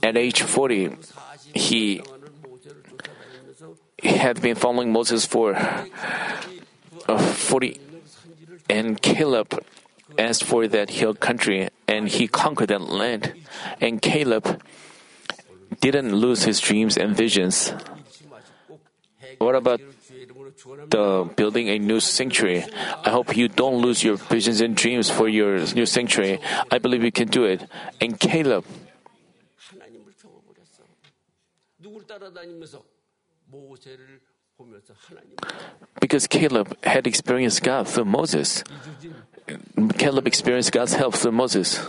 [0.00, 0.90] At age 40,
[1.54, 2.02] he
[4.02, 7.80] had been following Moses for uh, 40
[8.68, 9.64] and Caleb
[10.18, 13.34] asked for that hill country and he conquered that land
[13.80, 14.62] and Caleb
[15.80, 17.72] didn't lose his dreams and visions.
[19.38, 19.80] What about
[20.88, 22.64] the building a new sanctuary?
[23.04, 26.40] I hope you don't lose your visions and dreams for your new sanctuary.
[26.70, 27.64] I believe you can do it.
[28.00, 28.64] And Caleb
[36.00, 38.64] because Caleb had experienced God through Moses.
[39.96, 41.80] Caleb experienced God's help through Moses.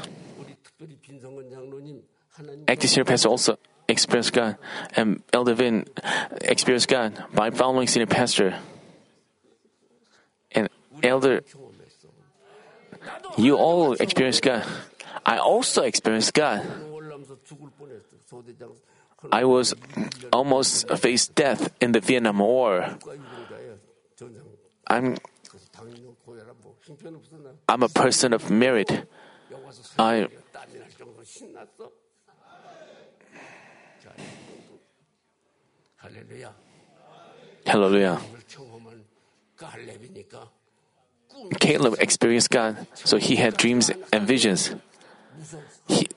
[2.67, 3.57] Active Pastor also
[3.87, 4.57] experienced God,
[4.95, 5.85] and Elder Vin
[6.41, 8.55] experienced God by following Senior Pastor.
[10.51, 10.69] And
[11.03, 11.41] Elder,
[13.37, 14.65] you all experienced God.
[15.25, 16.65] I also experienced God.
[19.31, 19.75] I was
[20.31, 22.97] almost faced death in the Vietnam War.
[24.87, 25.17] I'm
[27.67, 29.05] I'm a person of merit.
[29.97, 30.27] I
[37.65, 38.19] Hallelujah.
[41.59, 44.73] Caleb experienced God, so he had dreams and visions.
[45.87, 46.07] He,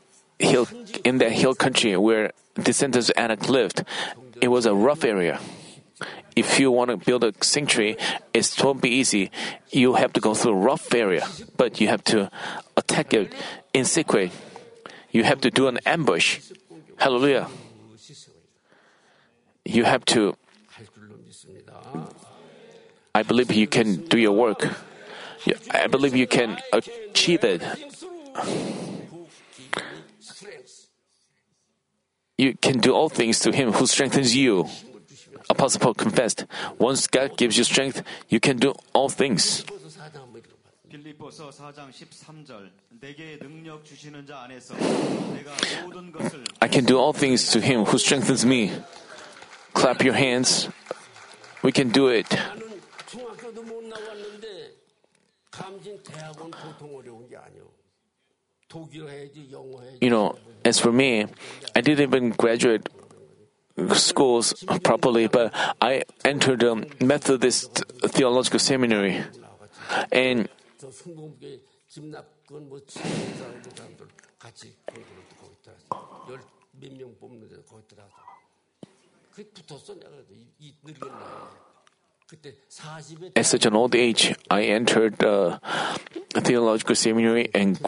[0.47, 0.69] hill
[1.05, 3.85] in the hill country where the of Anak lived.
[4.41, 5.41] It was a rough area.
[6.35, 7.97] If you want to build a sanctuary,
[8.33, 9.31] it won't be easy.
[9.71, 11.27] You have to go through a rough area,
[11.57, 12.31] but you have to
[12.77, 13.33] attack it
[13.73, 14.33] in secret.
[15.11, 16.41] You have to do an ambush.
[16.97, 17.49] Hallelujah.
[19.65, 20.35] You have to.
[23.15, 24.67] I believe you can do your work.
[25.71, 27.63] I believe you can achieve it.
[32.43, 34.67] You can do all things to him who strengthens you.
[35.49, 36.45] Apostle Paul confessed,
[36.77, 39.65] once God gives you strength, you can do all things.
[46.61, 48.73] I can do all things to him who strengthens me.
[49.73, 50.69] Clap your hands.
[51.63, 52.27] We can do it.
[60.01, 61.27] You know, as for me,
[61.75, 62.89] I didn't even graduate
[63.95, 69.23] schools properly, but I entered a Methodist theological seminary.
[70.11, 70.49] And
[83.37, 85.61] at such an old age, I entered a
[86.41, 87.79] theological seminary and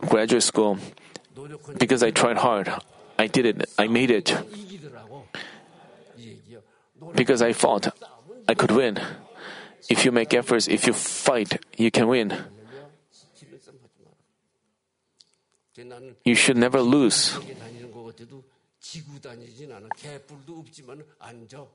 [0.00, 0.76] graduate school
[1.34, 2.70] 노력한 because I tried hard.
[3.16, 3.64] I did it.
[3.76, 5.26] I made it 이기더라고.
[6.16, 6.60] 이 얘기야.
[6.94, 7.90] 노력 because I fought.
[8.46, 8.96] I could win.
[9.90, 12.30] If you make efforts, if you fight, you can win.
[13.34, 14.16] 지면 싸움 하지 마라.
[15.74, 17.38] 그래서 나는 You should never lose.
[17.40, 18.42] 세계 다니는 거 같아도
[18.80, 19.88] 지구 다니진 않아.
[19.96, 21.66] 개뿔도 없지만 앉아.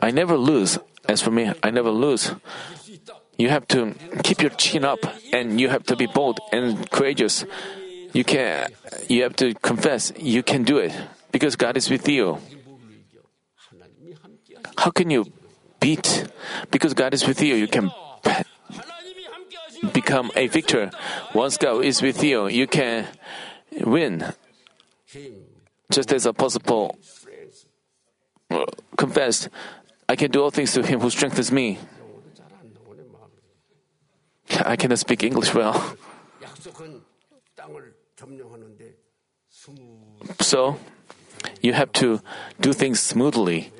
[0.00, 0.78] I never lose.
[1.08, 2.32] As for me, I never lose.
[3.38, 5.00] You have to keep your chin up
[5.32, 7.44] and you have to be bold and courageous.
[8.12, 8.68] You can
[9.08, 10.92] you have to confess you can do it
[11.32, 12.38] because God is with you.
[14.76, 15.26] How can you
[15.80, 16.28] beat?
[16.70, 17.90] Because God is with you, you can
[19.92, 20.90] become a victor.
[21.34, 23.08] Once God is with you, you can
[23.80, 24.32] win.
[25.90, 26.96] Just as Apostle Paul
[28.96, 29.48] confessed,
[30.08, 31.78] I can do all things to him who strengthens me.
[34.64, 35.96] I cannot speak English well.
[40.40, 40.78] So,
[41.60, 42.20] you have to
[42.60, 43.72] do things smoothly.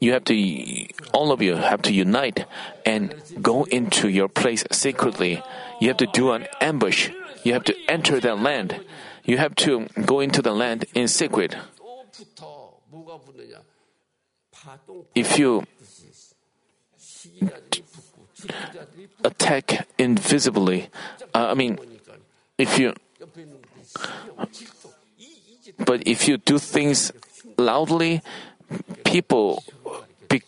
[0.00, 2.46] You have to, all of you have to unite
[2.84, 5.42] and go into your place secretly.
[5.80, 7.10] You have to do an ambush.
[7.44, 8.80] You have to enter that land
[9.24, 11.56] you have to go into the land in secret.
[15.14, 15.64] If you
[19.24, 20.88] attack invisibly,
[21.34, 21.78] uh, I mean,
[22.58, 22.94] if you,
[25.78, 27.12] but if you do things
[27.56, 28.22] loudly,
[29.04, 29.62] people
[30.28, 30.42] be,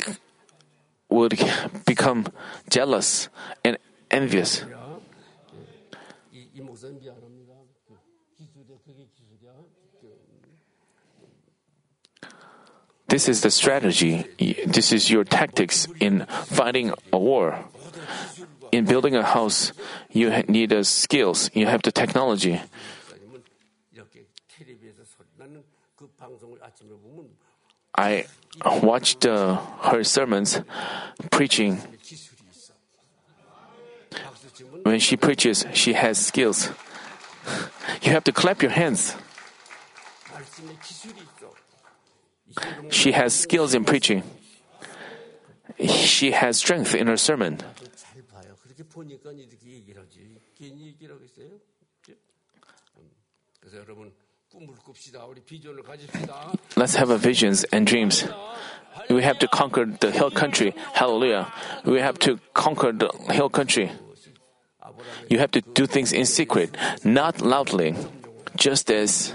[1.08, 1.38] would
[1.86, 2.26] become
[2.68, 3.28] jealous
[3.64, 3.78] and
[4.10, 4.64] envious.
[13.12, 14.24] This is the strategy.
[14.64, 17.62] This is your tactics in fighting a war.
[18.72, 19.74] In building a house,
[20.08, 21.50] you need skills.
[21.52, 22.62] You have the technology.
[27.94, 28.24] I
[28.64, 29.60] watched uh,
[29.92, 30.62] her sermons,
[31.30, 31.84] preaching.
[34.84, 36.70] When she preaches, she has skills.
[38.02, 39.14] You have to clap your hands.
[42.90, 44.22] She has skills in preaching.
[45.80, 47.58] She has strength in her sermon.
[56.76, 58.24] Let's have a visions and dreams.
[59.08, 60.74] We have to conquer the hill country.
[60.92, 61.52] Hallelujah.
[61.84, 63.90] We have to conquer the hill country.
[65.28, 67.94] You have to do things in secret, not loudly,
[68.56, 69.34] just as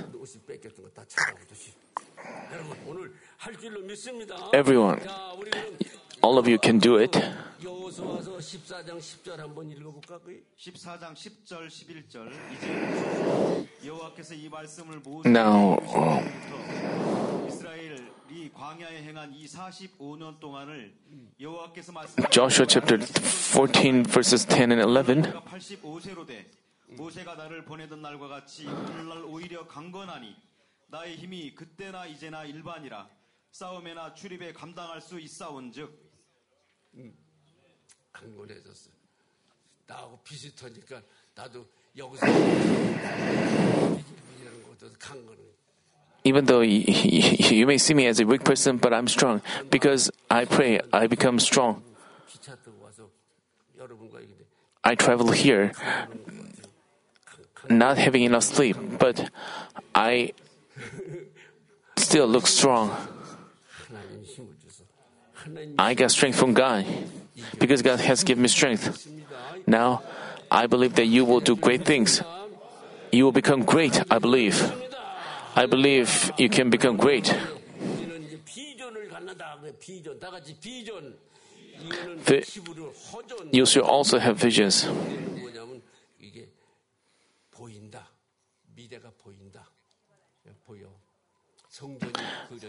[4.55, 5.79] everyone, 자, 우리 그럼
[6.25, 7.19] all of you can do it.
[7.63, 10.19] 여호수아서 14장 10절 한번 읽어볼까?
[10.19, 19.47] 그 14장 10절 11절 이제 여호와께서 이 말씀을 모세 Now, 부터 이스라엘이 광야에 행한 이
[19.47, 20.93] 45년 동안을
[21.41, 25.33] 여호와께서 말씀 Joshua chapter 14, verses 10 and 11.
[25.45, 26.47] 85세로 돼
[26.89, 30.35] 모세가 나를 보내던 날과 같이 오늘날 오히려 강건하니
[30.89, 33.09] 나의 힘이 그때나 이제나 일반이라
[33.57, 35.93] 싸움에나 출입에 감당할 수 있사온즉
[38.13, 38.91] 강건해졌어.
[39.87, 41.03] 나하고 비슷하니까
[41.35, 41.67] 나도
[41.97, 42.27] 여기서
[44.41, 45.43] 이런 것도 강건해.
[46.25, 49.43] Even though you, you may see me as a weak person, but I'm strong.
[49.71, 51.83] Because I pray, I become strong.
[52.29, 53.11] 기차 타고 와서
[53.77, 54.39] 여러분과 얘기해.
[54.83, 55.73] I travel here
[57.69, 59.31] not having enough sleep, but
[59.95, 60.33] I
[61.97, 62.91] still look strong.
[65.78, 66.86] I got strength from God
[67.60, 69.08] because God has given me strength.
[69.66, 70.02] Now,
[70.50, 72.22] I believe that you will do great things.
[73.12, 74.62] You will become great, I believe.
[75.56, 77.36] I believe you can become great.
[82.26, 82.46] The,
[83.52, 84.88] you should also have visions.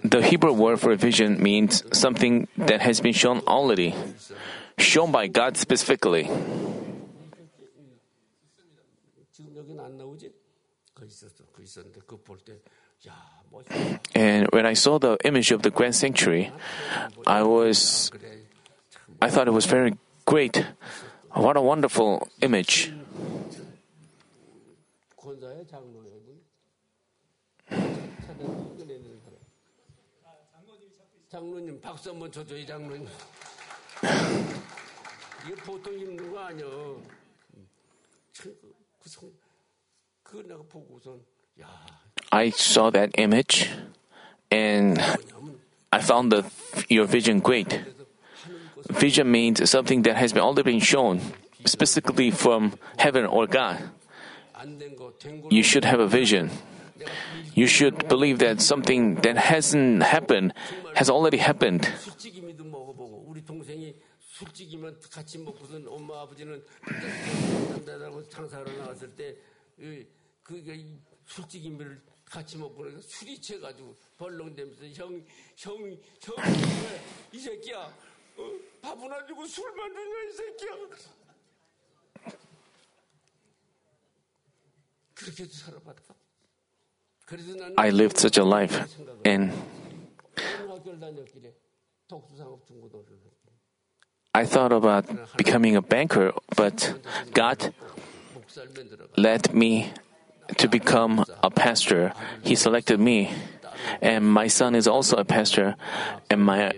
[0.02, 3.94] The Hebrew word for vision means something that has been shown already,
[4.76, 6.28] shown by God specifically.
[14.14, 16.52] And when I saw the image of the grand sanctuary,
[17.26, 18.11] I was
[19.22, 19.96] I thought it was very
[20.26, 20.66] great.
[21.32, 22.92] What a wonderful image.
[31.30, 33.07] 장로님 박수 한번 쳐줘요, 장로님.
[35.45, 36.66] 이게 보통 입는 거 아니야.
[38.32, 39.32] 참, 그, 그 성,
[40.24, 41.20] 그 내가 보고선,
[41.61, 41.68] 야,
[42.32, 43.70] I saw that image
[44.51, 44.99] and
[45.91, 46.43] I found the,
[46.89, 47.82] your vision great.
[48.89, 51.22] Vision means something that has been already been shown,
[51.66, 53.78] specifically from heaven or God.
[54.53, 55.49] 안 된 거, 된 거.
[55.51, 56.49] You should have a vision.
[57.55, 60.53] You should believe that something that hasn't happened
[60.94, 61.86] has already happened.
[64.38, 69.12] 술찌개만 같이 먹고선 엄마 아버지는 한다라고 장사하러 나왔을
[70.44, 75.24] 그게 이 술찌개미를 같이 먹고 그러니까 술이 채가지고 벌렁대면서 형,
[75.57, 76.36] 형, 형,
[77.32, 78.53] 왜이 새끼야 어?
[78.80, 80.76] 밥은 안 주고 술만 주냐 이 새끼야
[85.14, 86.18] 그렇게도 살아봤다 그래서
[87.76, 88.89] I lived such a life
[89.24, 89.53] and
[94.35, 95.05] I thought about
[95.37, 96.95] becoming a banker, but
[97.35, 97.74] God
[99.16, 99.93] led me
[100.57, 102.12] to become a pastor.
[102.43, 103.31] He selected me,
[104.01, 105.76] and my son is also a pastor,
[106.31, 106.72] and my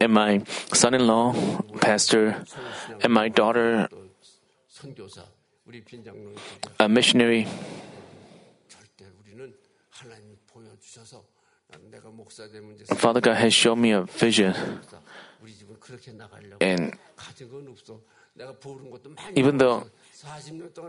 [0.00, 0.42] and my
[0.72, 1.34] son-in-law
[1.80, 2.44] pastor,
[3.02, 3.88] and my daughter
[6.78, 7.46] a missionary.
[12.96, 14.54] Father God has shown me a vision.
[16.60, 16.92] And
[19.34, 19.84] even though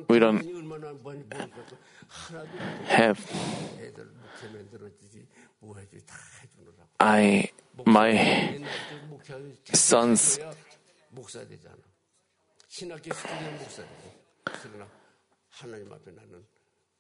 [0.08, 0.44] we don't
[2.88, 3.20] have,
[7.00, 7.50] I,
[7.86, 8.64] my
[9.74, 10.40] sons
[12.72, 14.14] 신학교 스쿨에 목사 되고.
[14.46, 14.88] 그러나
[15.50, 16.48] 하나님 앞에 나는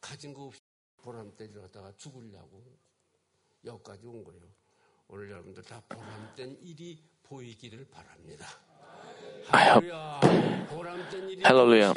[0.01, 0.59] 가진 거 없이
[0.97, 2.78] 보람 때려다가 죽으려고
[3.63, 4.41] 여기까지 온 거예요.
[5.07, 8.45] 오늘 여러분들 다 보람된 일이 보이기를 바랍니다.
[11.41, 11.93] Hallelujah.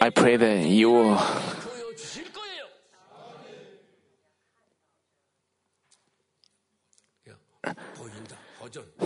[0.00, 1.18] I pray that you will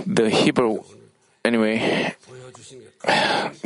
[0.07, 1.08] the Hebrew.
[1.49, 2.13] Anyway,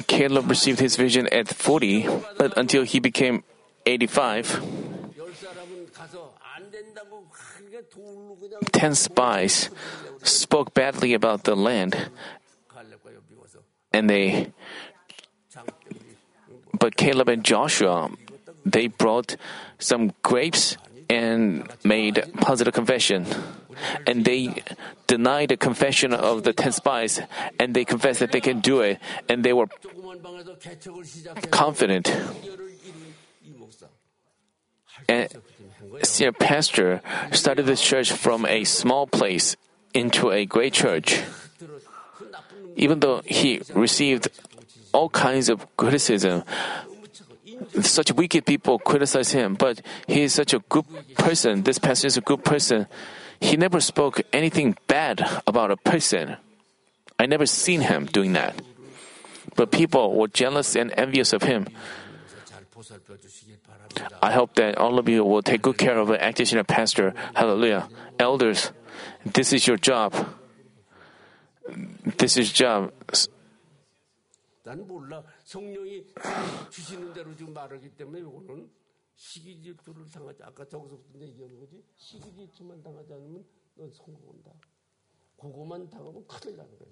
[0.07, 2.07] Caleb received his vision at 40,
[2.39, 3.43] but until he became
[3.85, 4.63] 85,
[8.71, 9.69] 10 spies
[10.23, 12.07] spoke badly about the land,
[13.93, 14.53] and they
[16.79, 18.11] but Caleb and Joshua,
[18.65, 19.35] they brought
[19.81, 20.77] some grapes
[21.11, 23.27] and made positive confession
[24.07, 24.63] and they
[25.07, 27.21] deny the confession of the ten spies,
[27.59, 28.99] and they confess that they can do it,
[29.29, 29.69] and they were
[31.51, 32.15] confident.
[35.09, 35.29] And
[36.03, 37.03] senior pastor
[37.33, 39.57] started the church from a small place
[39.93, 41.23] into a great church.
[42.77, 44.29] Even though he received
[44.95, 46.45] all kinds of criticism,
[47.81, 50.85] such wicked people criticize him, but he is such a good
[51.17, 51.63] person.
[51.63, 52.87] This pastor is a good person.
[53.43, 56.37] He never spoke anything bad about a person.
[57.19, 58.55] I never seen him doing that.
[59.57, 61.67] But people were jealous and envious of him.
[64.23, 67.15] I hope that all of you will take good care of an active pastor.
[67.35, 67.89] Hallelujah.
[68.19, 68.71] Elders,
[69.27, 70.15] this is your job.
[72.19, 72.93] This is job.
[79.12, 79.18] 난 몰라.
[79.18, 80.44] 성령이 주시는 대로 지금 말하기 때문에 이거는 시기 질투를 당하지.
[80.44, 81.84] 아까 저기서부터 얘기하는 거지.
[81.98, 84.52] 시기 질투만 당하지 않으면 넌 성공한다.
[85.38, 86.90] 그거만 당하면 큰일 나는 거야.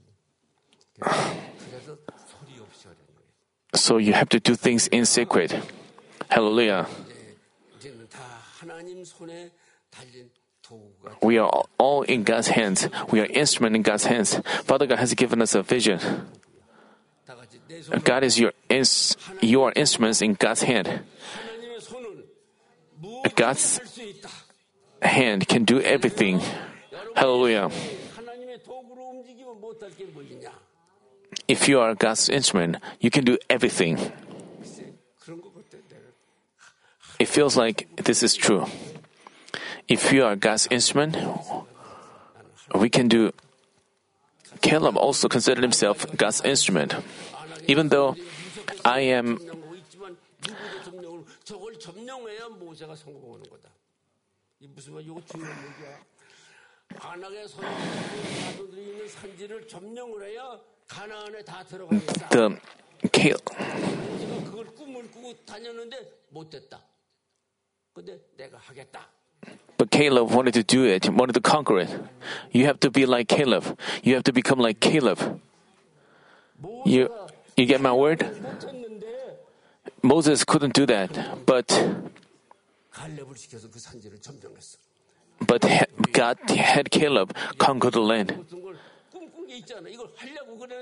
[1.69, 3.29] 그래서 소리 없이 하라는 거예요.
[3.75, 5.53] So you have to do things in secret.
[6.31, 6.87] Hallelujah.
[7.77, 8.21] 이제는 다
[8.59, 9.51] 하나님 손에
[9.89, 10.31] 달린
[10.61, 11.49] 도구가 We are
[11.81, 12.87] all in God's hands.
[13.11, 14.37] We are instrument in God's hands.
[14.63, 15.99] Father God has given us a vision.
[17.25, 17.99] 다 같이 내 손.
[18.03, 21.03] God is your ins- you are instruments in God's hand.
[23.34, 23.80] God's
[25.02, 26.40] hand can do everything.
[27.14, 27.70] Hallelujah.
[31.48, 33.98] If you are God's instrument, you can do everything.
[37.18, 38.66] It feels like this is true.
[39.88, 41.16] If you are God's instrument,
[42.74, 43.32] we can do.
[44.60, 46.94] Caleb also considered himself God's instrument.
[47.66, 48.16] Even though
[48.84, 49.38] I am
[51.49, 53.69] 저걸 점령해야 모세가 성공하는 거다.
[54.59, 55.03] 이 무슨 말?
[55.03, 55.99] 이거 중요한 얘기야.
[56.97, 62.29] 가나의 선지들이 있는 산지를 점령을 해야 가나안에 다 들어가겠다.
[62.29, 62.57] the
[63.11, 66.81] Cal- 모세가 그걸 꿈을 꾸고 다녔는데 못됐다.
[67.93, 69.09] 근데 내가 하겠다.
[69.77, 71.91] but Caleb wanted to do it, wanted to conquer it.
[72.53, 73.63] You have to be like Caleb.
[74.03, 75.19] You have to become like Caleb.
[76.85, 77.27] You, 모세가
[77.57, 78.23] you get my word?
[80.02, 81.68] Moses couldn't do that, but
[85.46, 85.64] but
[86.12, 88.44] God had Caleb conquer the land.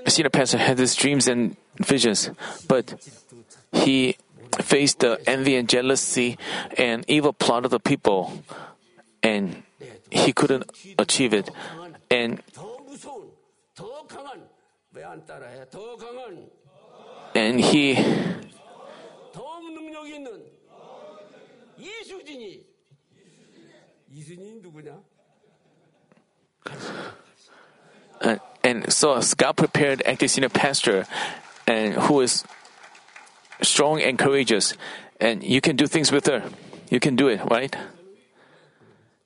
[0.07, 2.29] Senior pastor had his dreams and visions,
[2.67, 2.95] but
[3.71, 4.15] he
[4.61, 6.37] faced the envy and jealousy
[6.77, 8.43] and evil plot of the people,
[9.23, 9.63] and
[10.09, 11.49] he couldn't achieve it.
[12.11, 12.41] And
[17.35, 17.95] and he
[19.98, 20.52] 능력 있는
[21.76, 22.66] 이수진이
[24.10, 25.02] 이수진이 누구냐?
[28.22, 31.04] uh, and so God prepared active senior pastor,
[31.66, 32.44] and who is
[33.62, 34.74] strong and courageous,
[35.20, 36.42] and you can do things with her.
[36.90, 37.74] You can do it, right?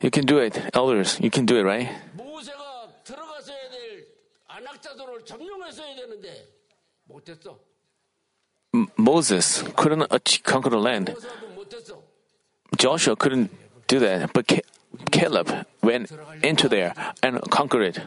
[0.01, 1.19] You can do it, elders.
[1.21, 1.91] You can do it, right?
[2.15, 4.07] 모세가 들어가서야 될
[4.47, 6.49] 안악자도를 점령했어야 되는데
[7.05, 7.59] 못했어.
[8.98, 10.10] Moses couldn't
[10.44, 11.16] conquer the land.
[12.78, 13.52] Joshua couldn't
[13.88, 14.52] do that, but
[15.12, 16.12] Caleb went
[16.42, 18.00] into there and conquered it.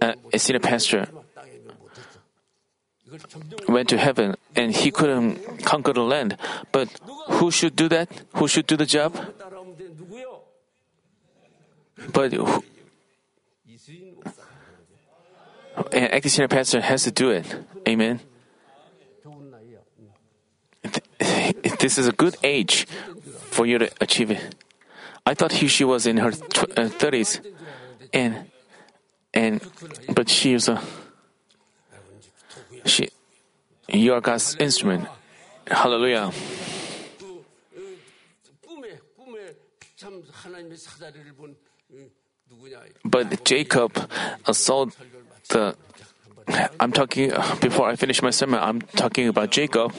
[0.00, 0.50] Uh, it's.
[3.68, 6.36] Went to heaven and he couldn't conquer the land.
[6.70, 6.88] But
[7.28, 8.08] who should do that?
[8.34, 9.16] Who should do the job?
[12.12, 12.62] But who,
[15.92, 17.46] an ex pastor has to do it.
[17.88, 18.20] Amen
[21.78, 22.86] this is a good age
[23.50, 24.54] for you to achieve it.
[25.26, 26.32] I thought he, she was in her
[26.76, 27.40] uh, thirties,
[28.12, 28.50] and
[29.34, 29.60] and
[30.14, 30.82] but she is a
[32.84, 33.10] she.
[33.88, 35.08] You are God's instrument.
[35.66, 36.32] Hallelujah.
[43.04, 44.10] But Jacob
[44.52, 44.86] saw
[45.48, 45.76] the.
[46.80, 47.30] I'm talking
[47.60, 48.60] before I finish my sermon.
[48.60, 49.92] I'm talking about Jacob.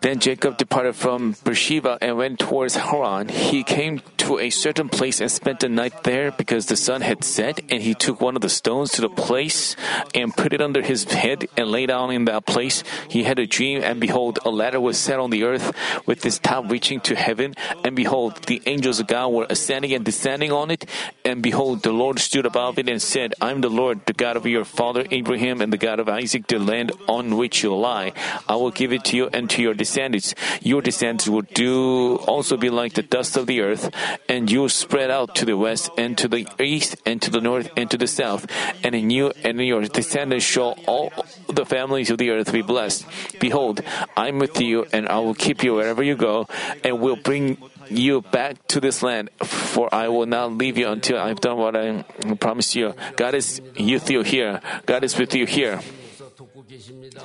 [0.00, 3.28] Then Jacob departed from Beersheba and went towards Haran.
[3.28, 7.22] He came to a certain place and spent the night there because the sun had
[7.22, 9.76] set, and he took one of the stones to the place
[10.14, 12.82] and put it under his head and lay down in that place.
[13.08, 15.72] He had a dream, and behold, a ladder was set on the earth
[16.06, 17.54] with its top reaching to heaven,
[17.84, 20.84] and behold, the angels of God were ascending and descending on it,
[21.24, 24.36] and behold, the Lord stood above it and said, I am the Lord, the God
[24.36, 28.12] of your father Abraham and the God of Isaac, the land on which you lie.
[28.48, 30.34] I will give it to you and to your descendants.
[30.60, 33.90] Your descendants will do also be like the dust of the earth,
[34.28, 37.70] and you spread out to the west and to the east and to the north
[37.76, 38.46] and to the south.
[38.82, 41.12] And in you and in your descendants shall all
[41.48, 43.06] the families of the earth be blessed.
[43.40, 43.82] Behold,
[44.16, 46.48] I am with you, and I will keep you wherever you go,
[46.84, 51.18] and will bring you back to this land, for I will not leave you until
[51.18, 52.02] I've done what I
[52.40, 52.94] promised you.
[53.16, 54.60] God is with you here.
[54.86, 55.80] God is with you here.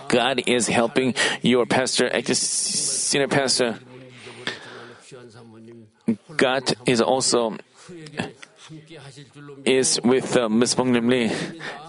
[0.07, 3.79] God is helping your pastor, senior pastor.
[6.37, 7.57] God is also
[9.65, 10.75] is with uh, Ms.
[10.75, 11.31] Bong Lim Lee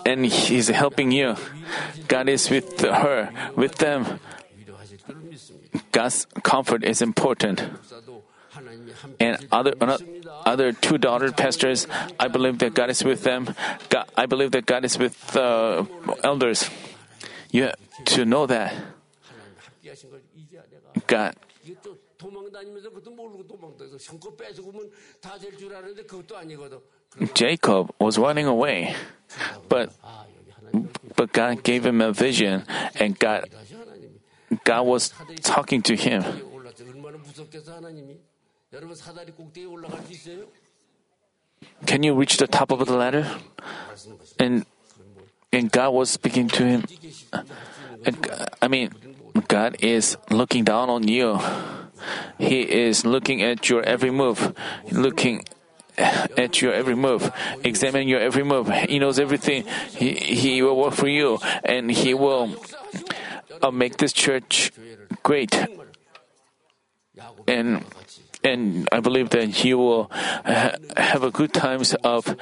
[0.04, 1.36] and He's helping you.
[2.08, 4.20] God is with her, with them.
[5.92, 7.62] God's comfort is important.
[9.18, 9.72] And other
[10.44, 11.86] other two daughter pastors,
[12.20, 13.54] I believe that God is with them.
[13.88, 15.84] God, I believe that God is with uh,
[16.22, 16.68] elders
[17.52, 18.74] you have to know that
[21.06, 21.36] God
[27.34, 28.94] Jacob was running away,
[29.68, 29.92] but
[31.16, 32.64] but God gave him a vision,
[32.98, 33.48] and God
[34.64, 36.24] God was talking to him.
[41.86, 43.26] Can you reach the top of the ladder?
[44.38, 44.64] And
[45.52, 46.84] and God was speaking to him.
[48.04, 48.16] And,
[48.60, 48.90] I mean,
[49.48, 51.38] God is looking down on you.
[52.38, 54.54] He is looking at your every move,
[54.90, 55.44] looking
[55.96, 57.30] at your every move,
[57.62, 58.68] examining your every move.
[58.68, 59.64] He knows everything.
[59.90, 62.56] He, he will work for you, and He will
[63.62, 64.72] uh, make this church
[65.22, 65.54] great.
[67.46, 67.84] And
[68.44, 72.36] and I believe that He will ha- have a good times of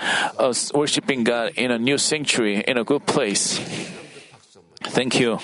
[0.74, 3.58] worshiping God in a new sanctuary, in a good place.
[4.84, 5.38] Thank you.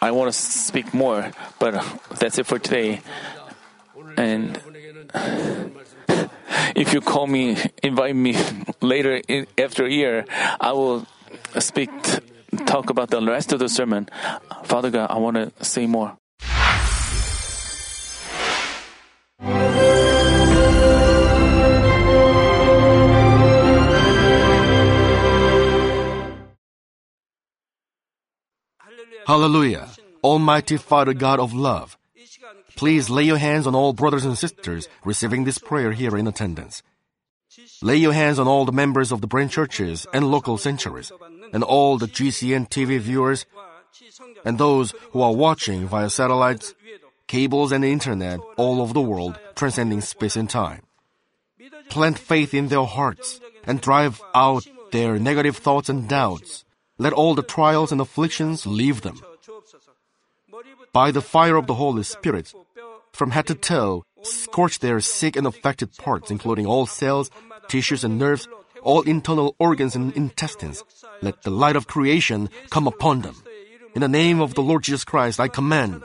[0.00, 1.82] I want to speak more, but
[2.18, 3.00] that's it for today.
[4.16, 4.60] And
[6.76, 8.36] if you call me, invite me
[8.80, 10.24] later in, after a year,
[10.60, 11.06] I will
[11.58, 11.90] speak,
[12.66, 14.08] talk about the rest of the sermon.
[14.64, 16.16] Father God, I want to say more.
[29.26, 29.88] Hallelujah.
[30.22, 31.98] Almighty Father God of love,
[32.76, 36.82] please lay your hands on all brothers and sisters receiving this prayer here in attendance.
[37.82, 41.10] Lay your hands on all the members of the branch churches and local sanctuaries,
[41.52, 43.46] and all the GCN TV viewers,
[44.44, 46.74] and those who are watching via satellites,
[47.26, 50.82] cables, and internet all over the world, transcending space and time.
[51.88, 56.64] Plant faith in their hearts and drive out their negative thoughts and doubts.
[56.98, 59.20] Let all the trials and afflictions leave them.
[60.92, 62.52] By the fire of the Holy Spirit,
[63.12, 67.30] from head to toe, scorch their sick and affected parts, including all cells,
[67.68, 68.48] tissues, and nerves,
[68.82, 70.84] all internal organs and intestines.
[71.20, 73.36] Let the light of creation come upon them.
[73.94, 76.04] In the name of the Lord Jesus Christ, I command